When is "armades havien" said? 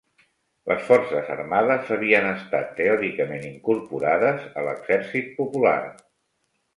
1.33-2.29